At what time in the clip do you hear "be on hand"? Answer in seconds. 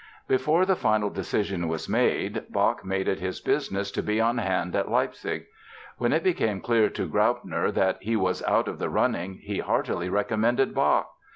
4.01-4.75